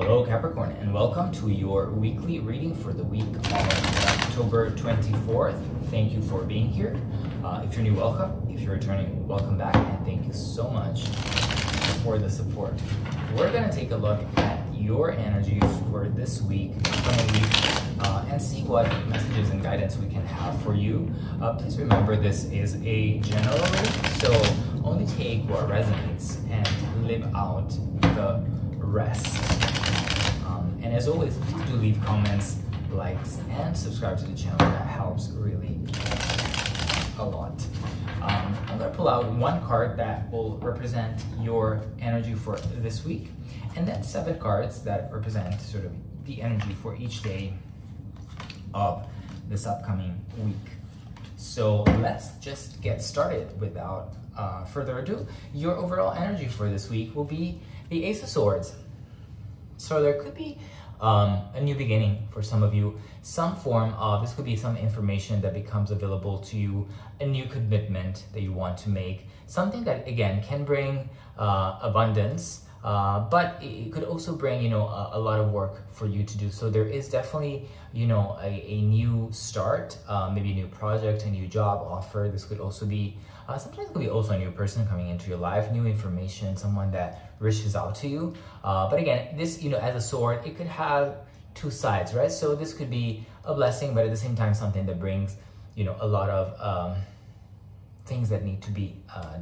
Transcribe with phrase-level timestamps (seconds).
[0.00, 5.62] Hello Capricorn and welcome to your weekly reading for the week of October 24th.
[5.90, 6.98] Thank you for being here.
[7.44, 8.48] Uh, if you're new, welcome.
[8.48, 11.06] If you're returning, welcome back and thank you so much
[12.02, 12.72] for the support.
[13.36, 15.60] We're going to take a look at your energy
[15.90, 20.60] for this week, coming week, uh, and see what messages and guidance we can have
[20.62, 21.12] for you.
[21.42, 24.32] Uh, please remember this is a general reading, so
[24.82, 27.68] only take what resonates and live out
[28.00, 28.42] the
[28.78, 29.59] rest.
[30.82, 32.58] And as always, please do leave comments,
[32.90, 34.58] likes, and subscribe to the channel.
[34.58, 35.78] That helps really
[37.18, 37.62] a lot.
[38.22, 43.28] Um, I'm to pull out one card that will represent your energy for this week,
[43.76, 45.92] and then seven cards that represent sort of
[46.24, 47.54] the energy for each day
[48.72, 49.06] of
[49.48, 50.54] this upcoming week.
[51.36, 55.26] So let's just get started without uh, further ado.
[55.52, 58.74] Your overall energy for this week will be the Ace of Swords.
[59.80, 60.58] So there could be
[61.00, 64.76] um, a new beginning for some of you, some form of, this could be some
[64.76, 66.86] information that becomes available to you,
[67.20, 72.66] a new commitment that you want to make, something that again can bring uh, abundance,
[72.84, 76.24] uh, but it could also bring, you know, a, a, lot of work for you
[76.24, 76.50] to do.
[76.50, 81.24] So there is definitely, you know, a, a new start, uh, maybe a new project,
[81.24, 82.28] a new job offer.
[82.32, 83.16] This could also be,
[83.48, 86.56] uh, sometimes it could be also a new person coming into your life, new information,
[86.56, 88.34] someone that reaches out to you.
[88.62, 91.16] Uh, but again, this, you know, as a sword, it could have
[91.54, 92.30] two sides, right?
[92.30, 95.36] So this could be a blessing, but at the same time, something that brings,
[95.74, 97.02] you know, a lot of, um,
[98.10, 99.36] things that need to be uh,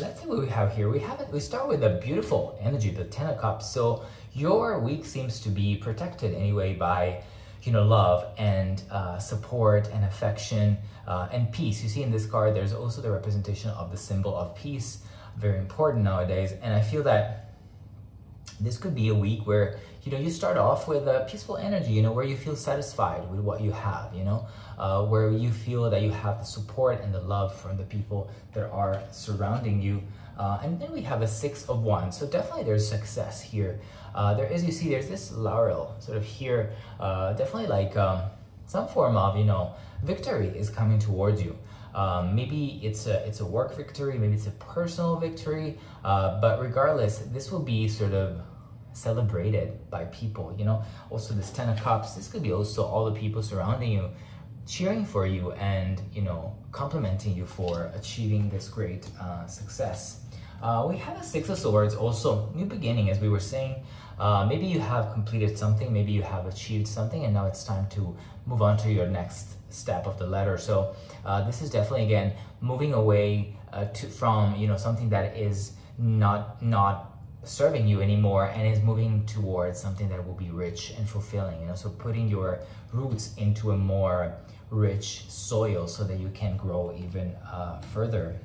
[0.00, 0.90] let's see what we have here.
[0.90, 1.28] We have it.
[1.32, 3.70] We start with a beautiful energy, the Ten of Cups.
[3.70, 7.22] So your week seems to be protected anyway by,
[7.62, 11.82] you know, love and uh, support and affection uh, and peace.
[11.82, 14.98] You see in this card, there's also the representation of the symbol of peace,
[15.36, 16.52] very important nowadays.
[16.62, 17.54] And I feel that
[18.60, 21.92] this could be a week where you know you start off with a peaceful energy
[21.92, 24.46] you know where you feel satisfied with what you have you know
[24.78, 28.30] uh, where you feel that you have the support and the love from the people
[28.52, 30.02] that are surrounding you.
[30.36, 32.16] Uh, and then we have a six of wands.
[32.16, 33.78] So definitely there's success here.
[34.14, 38.22] Uh, there is you see there's this laurel sort of here uh, definitely like um,
[38.66, 41.56] some form of you know victory is coming towards you
[41.94, 46.60] um, maybe it's a it's a work victory maybe it's a personal victory uh, but
[46.60, 48.40] regardless this will be sort of
[48.92, 50.82] celebrated by people you know?
[51.10, 54.10] Also this ten of cups this could be also all the people surrounding you
[54.66, 60.20] cheering for you and you know complimenting you for achieving this great uh, success.
[60.62, 63.82] Uh, we have a six of swords also new beginning as we were saying.
[64.18, 67.88] Uh, maybe you have completed something maybe you have achieved something and now it's time
[67.88, 68.16] to
[68.46, 70.58] move on to your next step of the ladder.
[70.58, 70.94] So
[71.24, 75.72] uh, this is definitely again moving away uh, to, from you know something that is
[75.98, 77.12] not not
[77.44, 81.66] serving you anymore and is moving towards something that will be rich and fulfilling you
[81.66, 81.74] know?
[81.74, 82.60] So putting your
[82.92, 84.34] roots into a more
[84.70, 88.38] rich soil so that you can grow even uh, further.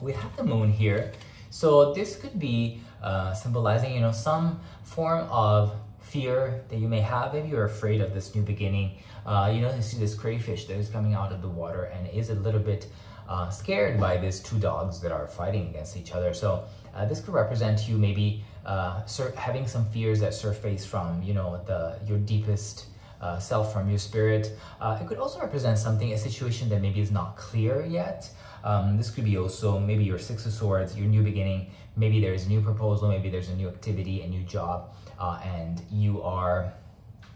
[0.00, 1.12] We have the moon here.
[1.50, 5.74] So this could be uh, symbolizing you know some form of
[6.10, 7.32] fear that you may have.
[7.32, 8.98] Maybe you're afraid of this new beginning.
[9.24, 12.08] Uh, you know you see this crayfish that is coming out of the water and
[12.08, 12.86] is a little bit
[13.28, 16.34] uh, scared by these two dogs that are fighting against each other.
[16.34, 19.02] So uh, this could represent you maybe uh,
[19.36, 22.86] having some fears that surface from, you know, the your deepest
[23.20, 24.56] uh, self, from your spirit.
[24.80, 28.28] Uh, it could also represent something, a situation that maybe is not clear yet.
[28.64, 31.70] Um, this could be also maybe your Six of Swords, your new beginning.
[31.96, 35.82] Maybe there's a new proposal, maybe there's a new activity, a new job, uh, and
[35.90, 36.72] you are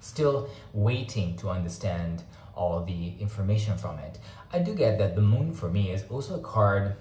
[0.01, 2.23] still waiting to understand
[2.55, 4.19] all the information from it.
[4.53, 6.97] I do get that the moon for me is also a card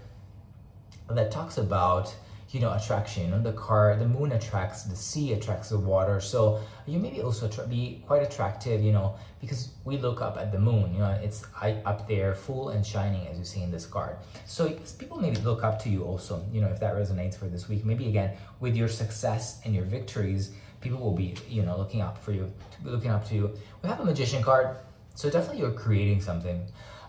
[1.09, 2.15] that talks about
[2.53, 3.31] you know attraction.
[3.31, 6.21] Know the car the moon attracts the sea attracts the water.
[6.21, 10.59] So you maybe also be quite attractive you know because we look up at the
[10.59, 14.17] moon you know it's up there full and shining as you see in this card.
[14.45, 14.69] So
[14.99, 17.83] people maybe look up to you also you know if that resonates for this week.
[17.83, 22.23] Maybe again with your success and your victories people will be you know looking up
[22.23, 22.51] for you
[22.83, 23.51] looking up to you.
[23.81, 24.77] We have a magician card
[25.15, 26.65] so definitely you're creating something.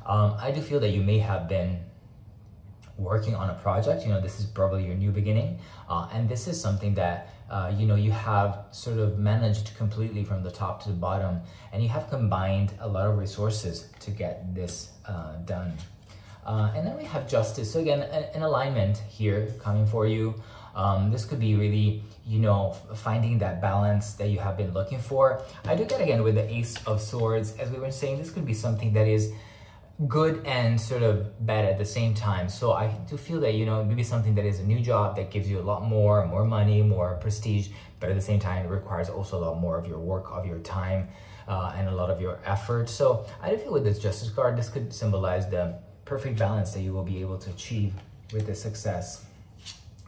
[0.06, 1.80] Um, i do feel that you may have been
[2.96, 5.58] working on a project, you know, this is probably your new beginning.
[5.88, 10.24] Uh, and this is something that, uh, you know, you have sort of managed completely
[10.24, 11.40] from the top to the bottom
[11.72, 15.76] and you have combined a lot of resources to get this uh, done.
[16.46, 17.72] Uh, and then we have justice.
[17.72, 20.34] So again, an, alignment here coming for you.
[20.76, 24.98] Um, this could be really, you know, finding that balance that you have been looking
[24.98, 25.42] for.
[25.64, 28.44] I do get again with the Ace of Swords, as we were saying, this could
[28.44, 29.32] be something that is
[30.08, 32.48] good and sort of bad at the same time.
[32.48, 35.30] So I do feel that, you know, maybe something that is a new job that
[35.30, 37.68] gives you a lot more, more money, more prestige,
[38.00, 40.46] but at the same time, it requires also a lot more of your work, of
[40.46, 41.08] your time,
[41.46, 42.88] uh, and a lot of your effort.
[42.88, 46.80] So I do feel with this Justice card, this could symbolize the perfect balance that
[46.80, 47.94] you will be able to achieve
[48.32, 49.24] with this success.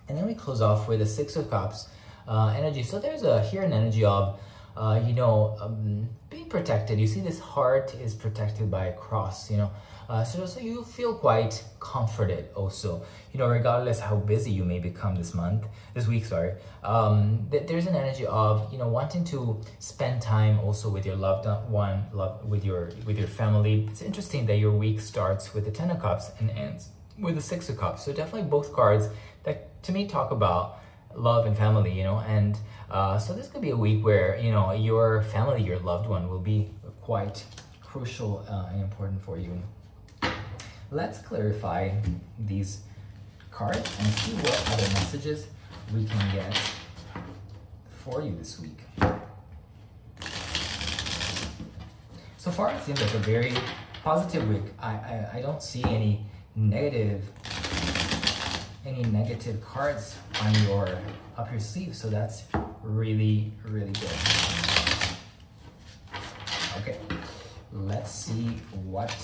[0.08, 1.88] And then we close off with the Six of Cups
[2.26, 2.82] uh, energy.
[2.82, 4.38] So there's a here an energy of
[4.76, 6.08] uh, you know, um,
[6.48, 6.98] protected.
[6.98, 9.70] You see this heart is protected by a cross, you know.
[10.08, 13.02] Uh, so, so you feel quite comforted also,
[13.32, 16.52] you know, regardless how busy you may become this month, this week, sorry.
[16.84, 21.16] Um, th there's an energy of, you know, wanting to spend time also with your
[21.16, 23.88] loved one, love, with your with your family.
[23.90, 27.42] It's interesting that your week starts with the Ten of Cups and ends with the
[27.42, 28.04] Six of Cups.
[28.04, 29.08] So definitely both cards
[29.44, 30.78] that to me talk about
[31.16, 32.58] love and family, you know, and
[32.90, 36.28] uh, so this could be a week where, you know, your family, your loved one
[36.28, 37.44] will be quite
[37.82, 39.62] crucial uh, and important for you.
[40.90, 41.90] Let's clarify
[42.38, 42.80] these
[43.50, 45.48] cards and see what other messages
[45.94, 46.56] we can get
[47.90, 48.78] for you this week.
[52.36, 53.52] So far, it seems like a very
[54.04, 54.72] positive week.
[54.78, 56.24] I, I, I don't see any
[56.54, 57.24] negative
[58.86, 60.98] any negative cards on your
[61.36, 61.96] up your sleeve.
[61.96, 62.44] So that's
[62.86, 64.10] really, really good.
[66.78, 66.98] Okay,
[67.72, 69.14] let's see what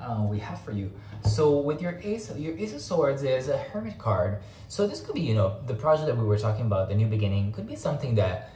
[0.00, 0.90] uh, we have for you.
[1.24, 4.42] So with your ace, your ace of swords is a hermit card.
[4.68, 7.06] So this could be, you know, the project that we were talking about, the new
[7.06, 8.50] beginning, could be something that,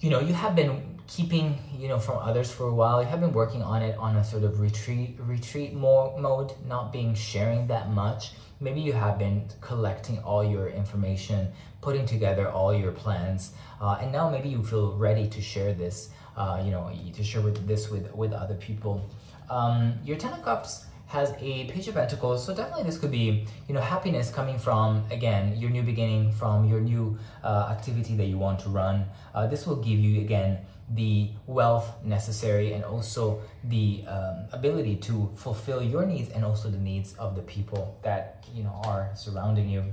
[0.00, 3.02] you know, you have been keeping, you know, from others for a while.
[3.02, 7.14] You have been working on it on a sort of retreat, retreat mode, not being
[7.14, 12.92] sharing that much maybe you have been collecting all your information, putting together all your
[12.92, 17.22] plans, uh, and now maybe you feel ready to share this, uh, you know, to
[17.22, 19.08] share with this with, with other people.
[19.50, 23.46] Um, your Ten of Cups has a Page of Pentacles, so definitely this could be,
[23.66, 28.26] you know, happiness coming from, again, your new beginning, from your new uh, activity that
[28.26, 29.06] you want to run.
[29.34, 30.58] Uh, this will give you, again,
[30.94, 36.78] the wealth necessary and also the um, ability to fulfill your needs and also the
[36.78, 39.84] needs of the people that you know are surrounding you.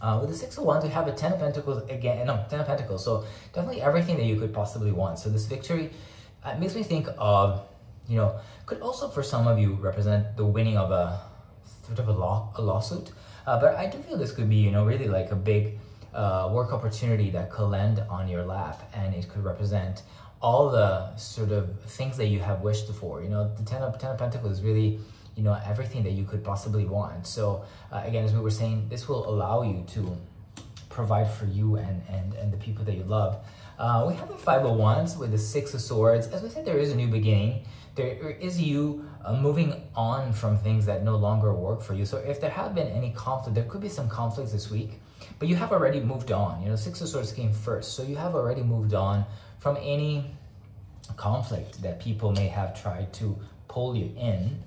[0.00, 2.26] Uh, with the Six of Wands, we have a Ten of Pentacles again.
[2.26, 3.04] No, Ten of Pentacles.
[3.04, 3.24] So
[3.54, 5.18] definitely everything that you could possibly want.
[5.18, 5.90] So this victory
[6.44, 7.62] uh, makes me think of,
[8.08, 11.20] you know, could also for some of you represent the winning of a
[11.86, 13.12] sort of a law a lawsuit.
[13.46, 15.78] Uh, but I do feel this could be, you know, really like a big
[16.16, 20.02] uh, work opportunity that could land on your lap and it could represent
[20.40, 23.22] all the sort of things that you have wished for.
[23.22, 24.98] You know, the Ten of, Ten of Pentacles is really,
[25.36, 27.26] you know, everything that you could possibly want.
[27.26, 30.16] So uh, again, as we were saying, this will allow you to
[30.88, 33.44] provide for you and, and, and the people that you love.
[33.78, 36.26] Uh, we have the Five of Wands with the Six of Swords.
[36.28, 37.64] As we said, there is a new beginning.
[37.94, 42.06] There is you uh, moving on from things that no longer work for you.
[42.06, 45.00] So if there have been any conflict, there could be some conflicts this week.
[45.38, 46.62] But you have already moved on.
[46.62, 47.94] You know, Six of Swords came first.
[47.94, 49.24] So you have already moved on
[49.58, 50.30] from any
[51.16, 53.38] conflict that people may have tried to
[53.68, 54.62] pull you in.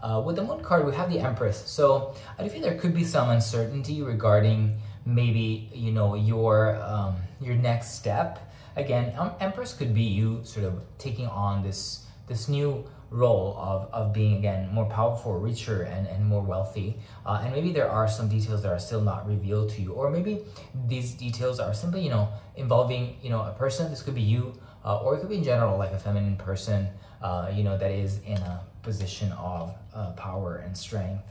[0.00, 1.68] Uh, with the Moon card, we have the Empress.
[1.68, 7.16] So I do feel there could be some uncertainty regarding maybe, you know, your, um,
[7.40, 8.52] your next step.
[8.76, 13.88] Again, um, Empress could be you sort of taking on this, this new role of,
[13.92, 16.98] of being again more powerful richer and, and more wealthy.
[17.26, 20.10] Uh, and maybe there are some details that are still not revealed to you or
[20.10, 20.40] maybe
[20.86, 23.90] these details are simply you know involving you know a person.
[23.90, 26.88] This could be you uh, or it could be in general like a feminine person
[27.22, 31.22] uh, you know that is in a position of uh, power and strength.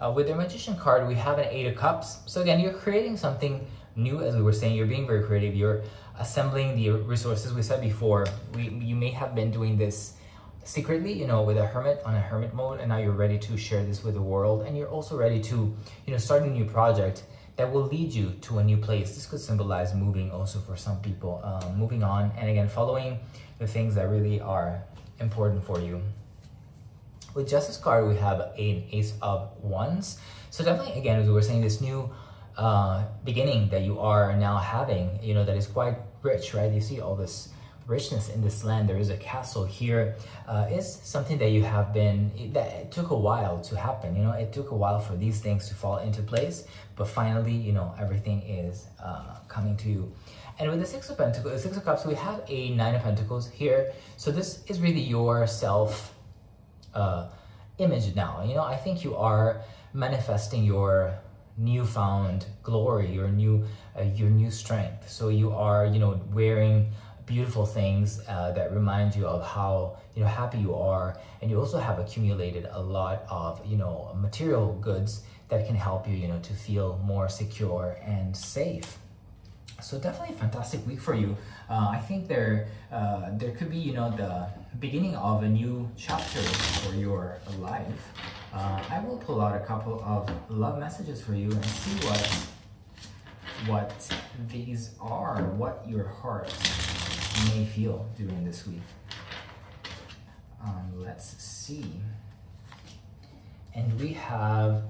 [0.00, 2.18] Uh, with the magician card we have an eight of cups.
[2.26, 4.76] So again you're creating something new as we were saying.
[4.76, 5.54] You're being very creative.
[5.54, 5.82] You're
[6.18, 7.52] assembling the resources.
[7.52, 10.14] We said before we you may have been doing this
[10.64, 13.56] secretly, you know, with a hermit on a hermit mode, and now you're ready to
[13.56, 15.74] share this with the world, and you're also ready to,
[16.06, 17.24] you know, start a new project
[17.56, 19.14] that will lead you to a new place.
[19.14, 23.18] This could symbolize moving also for some people, um, moving on, and again, following
[23.58, 24.82] the things that really are
[25.20, 26.00] important for you.
[27.34, 30.18] With Justice card, we have an Ace of Wands.
[30.50, 32.10] So definitely, again, as we were saying, this new
[32.56, 36.70] uh, beginning that you are now having, you know, that is quite rich, right?
[36.70, 37.48] You see all this
[37.86, 41.92] richness in this land, there is a castle here, uh, is something that you have
[41.92, 45.16] been, that it took a while to happen, you know, it took a while for
[45.16, 46.64] these things to fall into place,
[46.96, 50.12] but finally, you know, everything is uh, coming to you.
[50.58, 53.48] And with the Six of Pentacles, Six of Cups, we have a Nine of Pentacles
[53.48, 53.92] here.
[54.16, 56.14] So this is really your self
[56.94, 57.28] uh,
[57.78, 58.44] image now.
[58.44, 59.62] You know, I think you are
[59.94, 61.14] manifesting your
[61.56, 63.64] newfound glory, your new,
[63.98, 65.10] uh, your new strength.
[65.10, 66.92] So you are, you know, wearing
[67.32, 71.16] beautiful things uh, that remind you of how you know happy you are.
[71.40, 76.06] And you also have accumulated a lot of you know material goods that can help
[76.08, 78.98] you you know to feel more secure and safe.
[79.80, 81.30] So definitely a fantastic week for you.
[81.70, 84.34] Uh, i think there uh, there could be you know the
[84.86, 86.42] beginning of a new chapter
[86.82, 87.22] for your
[87.68, 88.02] life.
[88.52, 90.22] Uh, i will pull out a couple of
[90.62, 92.22] love messages for you and see what
[93.70, 93.92] what
[94.54, 96.50] these are what your heart
[97.48, 98.82] may feel during this week.
[100.62, 101.86] Um, let's see.
[103.74, 104.84] And we have,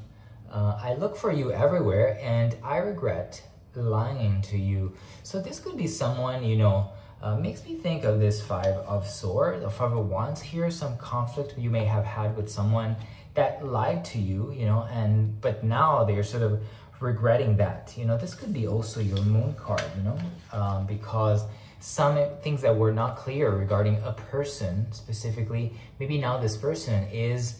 [0.50, 3.42] uh, I look for you everywhere and I regret
[3.74, 4.94] lying to you.
[5.22, 6.90] So this could be someone, you know,
[7.22, 10.96] uh, makes me think of this five of swords, or five of wands here, some
[10.98, 12.96] conflict you may have had with someone
[13.34, 16.60] that lied to you, you know, and, but now they're sort of
[17.00, 20.18] regretting that, you know, this could be also your moon card, you know,
[20.52, 21.44] um, because
[21.82, 25.72] some things that were not clear regarding a person specifically.
[25.98, 27.58] Maybe now this person is,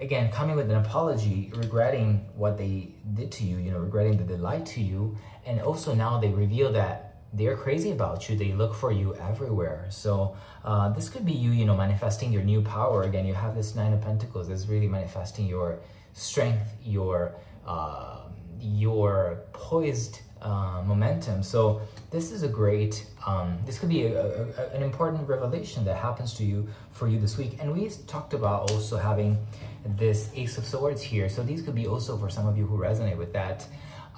[0.00, 4.26] again, coming with an apology, regretting what they did to you, you know, regretting that
[4.26, 5.16] they lied to you.
[5.46, 8.36] And also now they reveal that they're crazy about you.
[8.36, 9.86] They look for you everywhere.
[9.88, 13.04] So uh, this could be you, you know, manifesting your new power.
[13.04, 14.48] Again, you have this Nine of Pentacles.
[14.48, 15.78] That's really manifesting your
[16.12, 18.22] strength, your uh,
[18.58, 21.42] your poised uh, momentum.
[21.42, 25.96] So this is a great, um, this could be a, a, an important revelation that
[25.96, 27.58] happens to you for you this week.
[27.60, 29.38] And we talked about also having
[29.84, 31.28] this Ace of Swords here.
[31.28, 33.66] So these could be also for some of you who resonate with that.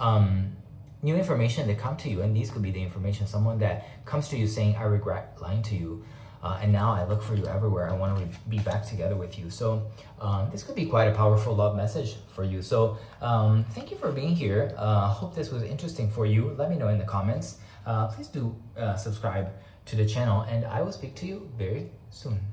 [0.01, 0.57] Um,
[1.03, 4.29] new information that come to you and these could be the information someone that comes
[4.29, 6.05] to you saying i regret lying to you
[6.43, 7.89] uh, and now I look for you everywhere.
[7.89, 9.49] I want to be back together with you.
[9.49, 9.87] So
[10.21, 12.63] um, this could be quite a powerful love message for you.
[12.63, 14.75] So um, thank you for being here.
[14.77, 16.51] Uh, hope this was interesting for you.
[16.59, 17.59] Let me know in the comments.
[17.87, 19.51] Uh, please do uh, subscribe
[19.87, 22.52] to the channel and I will speak to you very soon.